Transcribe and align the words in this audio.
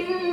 you. 0.00 0.29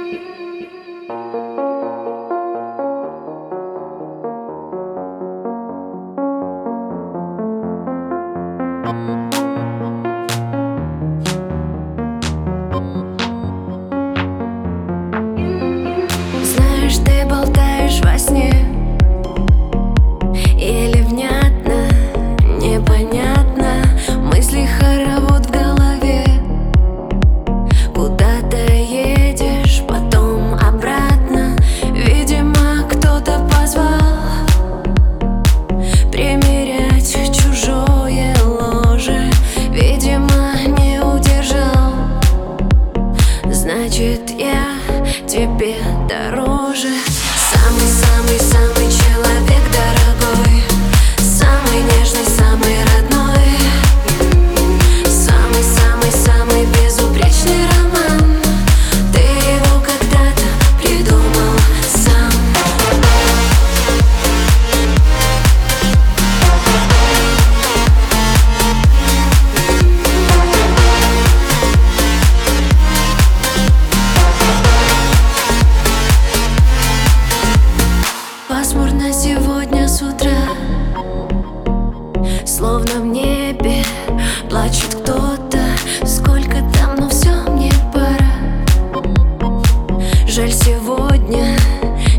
жаль, 90.37 90.51
сегодня 90.51 91.57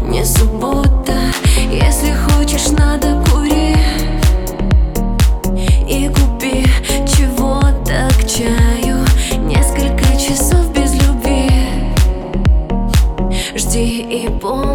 не 0.03 0.25
суббота. 0.25 1.15
Если 1.71 2.13
хочешь, 2.13 2.69
надо 2.71 3.23
кури 3.31 3.77
И 5.87 6.09
купи 6.09 6.65
чего-то 7.07 8.09
к 8.19 8.27
чаю. 8.27 9.05
Несколько 9.47 10.05
часов 10.17 10.73
без 10.73 10.95
любви. 10.95 11.49
Жди 13.55 14.01
и 14.01 14.29
помни 14.29 14.68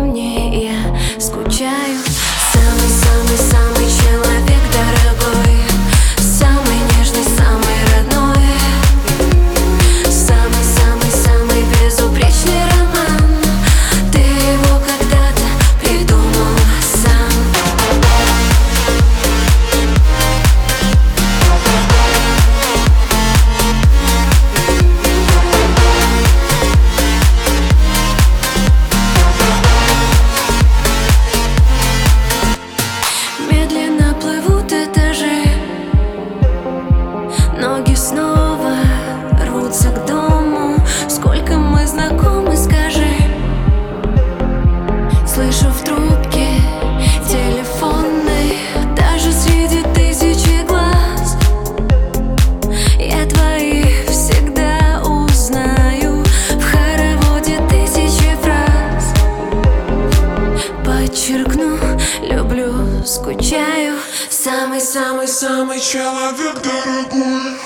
подчеркну. 61.24 61.78
Люблю, 62.22 62.74
скучаю. 63.06 63.96
Самый-самый-самый 64.30 65.80
человек 65.80 66.62
дорогой. 66.62 67.63